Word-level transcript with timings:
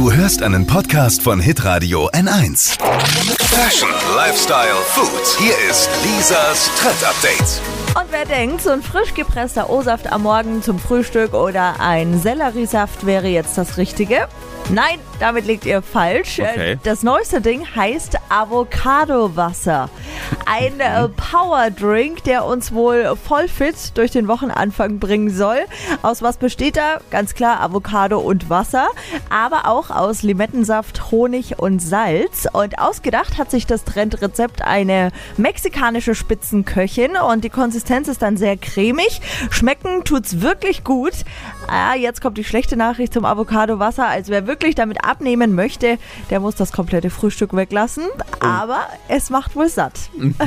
Du 0.00 0.10
hörst 0.10 0.42
einen 0.42 0.66
Podcast 0.66 1.20
von 1.20 1.40
Hitradio 1.40 2.08
N1. 2.12 2.78
Fashion, 3.50 3.90
Lifestyle, 4.16 4.80
Food. 4.86 5.36
Hier 5.38 5.52
ist 5.70 5.90
Lisas 6.02 6.70
Trend 6.78 7.04
Update. 7.04 7.79
Und 7.94 8.06
wer 8.12 8.24
denkt, 8.24 8.62
so 8.62 8.70
ein 8.70 8.82
frisch 8.82 9.14
gepresster 9.14 9.68
O-Saft 9.68 10.12
am 10.12 10.22
Morgen 10.22 10.62
zum 10.62 10.78
Frühstück 10.78 11.34
oder 11.34 11.80
ein 11.80 12.20
Selleriesaft 12.20 13.04
wäre 13.04 13.26
jetzt 13.26 13.58
das 13.58 13.78
Richtige? 13.78 14.28
Nein, 14.68 15.00
damit 15.18 15.46
liegt 15.46 15.66
ihr 15.66 15.82
falsch. 15.82 16.38
Okay. 16.38 16.78
Das 16.84 17.02
neueste 17.02 17.40
Ding 17.40 17.66
heißt 17.74 18.16
Avocado-Wasser. 18.28 19.90
Ein 20.46 20.78
äh, 20.78 21.08
Powerdrink, 21.08 22.22
der 22.22 22.44
uns 22.44 22.72
wohl 22.72 23.16
voll 23.16 23.48
fit 23.48 23.74
durch 23.94 24.12
den 24.12 24.28
Wochenanfang 24.28 25.00
bringen 25.00 25.30
soll. 25.30 25.58
Aus 26.02 26.22
was 26.22 26.36
besteht 26.36 26.76
er? 26.76 27.00
Ganz 27.10 27.34
klar 27.34 27.60
Avocado 27.60 28.20
und 28.20 28.48
Wasser, 28.48 28.88
aber 29.28 29.66
auch 29.66 29.90
aus 29.90 30.22
Limettensaft, 30.22 31.10
Honig 31.10 31.58
und 31.58 31.80
Salz. 31.80 32.46
Und 32.52 32.78
ausgedacht 32.78 33.38
hat 33.38 33.50
sich 33.50 33.66
das 33.66 33.82
Trendrezept 33.82 34.62
eine 34.62 35.10
mexikanische 35.36 36.14
Spitzenköchin 36.14 37.16
und 37.16 37.42
die 37.42 37.50
Konsistenz 37.50 37.79
ist 37.88 38.22
dann 38.22 38.36
sehr 38.36 38.56
cremig. 38.56 39.20
Schmecken 39.50 40.04
tut's 40.04 40.40
wirklich 40.40 40.84
gut. 40.84 41.12
Ah, 41.68 41.94
jetzt 41.94 42.20
kommt 42.20 42.36
die 42.36 42.44
schlechte 42.44 42.76
Nachricht 42.76 43.14
zum 43.14 43.24
Avocado-Wasser. 43.24 44.06
Also 44.06 44.32
wer 44.32 44.46
wirklich 44.46 44.74
damit 44.74 45.04
abnehmen 45.04 45.54
möchte, 45.54 45.98
der 46.30 46.40
muss 46.40 46.56
das 46.56 46.72
komplette 46.72 47.10
Frühstück 47.10 47.54
weglassen. 47.54 48.04
Aber 48.40 48.86
es 49.08 49.30
macht 49.30 49.56
wohl 49.56 49.68
satt. 49.68 49.94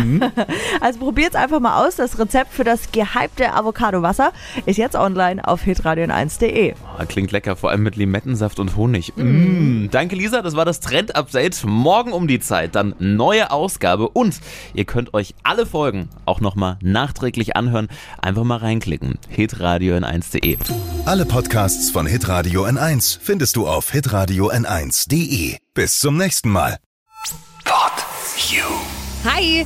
Also 0.81 0.99
probiert's 0.99 1.35
einfach 1.35 1.59
mal 1.59 1.85
aus. 1.85 1.95
Das 1.95 2.19
Rezept 2.19 2.53
für 2.53 2.63
das 2.63 2.91
gehypte 2.91 3.53
Avocado-Wasser 3.53 4.33
ist 4.65 4.77
jetzt 4.77 4.95
online 4.95 5.45
auf 5.47 5.63
hitradion1.de. 5.63 6.73
Ah, 6.97 7.05
Klingt 7.05 7.31
lecker, 7.31 7.55
vor 7.55 7.69
allem 7.69 7.83
mit 7.83 7.95
Limettensaft 7.95 8.59
und 8.59 8.75
Honig. 8.75 9.13
Mm. 9.15 9.87
Danke, 9.91 10.15
Lisa. 10.15 10.41
Das 10.41 10.55
war 10.55 10.65
das 10.65 10.79
Trend-Update. 10.79 11.63
Morgen 11.65 12.11
um 12.11 12.27
die 12.27 12.39
Zeit 12.39 12.75
dann 12.75 12.95
neue 12.99 13.51
Ausgabe. 13.51 14.09
Und 14.09 14.39
ihr 14.73 14.85
könnt 14.85 15.13
euch 15.13 15.35
alle 15.43 15.65
Folgen 15.65 16.09
auch 16.25 16.41
nochmal 16.41 16.77
nachträglich 17.23 17.55
anhören. 17.55 17.87
Einfach 18.21 18.43
mal 18.43 18.57
reinklicken. 18.57 19.17
hitradio 19.29 19.95
n1.de. 19.95 20.57
Alle 21.05 21.25
Podcasts 21.25 21.89
von 21.89 22.05
Hitradio 22.05 22.65
N1 22.65 23.17
findest 23.21 23.55
du 23.55 23.67
auf 23.67 23.91
hitradio 23.91 24.51
n1.de. 24.51 25.57
Bis 25.73 25.99
zum 25.99 26.17
nächsten 26.17 26.49
Mal. 26.49 26.77
Pod 27.63 27.93
You. 28.49 28.63
Hi, 29.25 29.65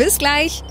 Bis 0.01 0.17
gleich. 0.17 0.63